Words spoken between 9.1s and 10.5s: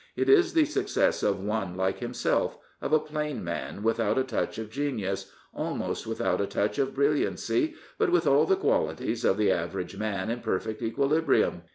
of the average man in